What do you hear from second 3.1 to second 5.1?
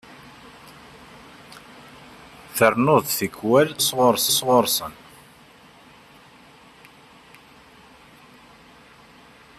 tikwal Ṭawes ɣur-sen.